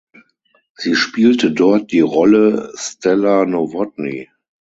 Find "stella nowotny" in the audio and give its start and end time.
2.75-4.29